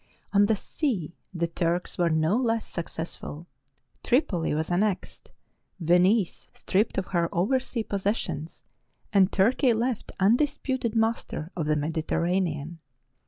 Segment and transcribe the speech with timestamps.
[0.33, 3.45] On the sea the Turks were no less successful.
[4.03, 5.31] Tripoli was annexed,
[5.79, 8.63] Venice stripped of her oversea possessions,
[9.13, 12.79] and Turkey left undisputed master of the Mediterranean.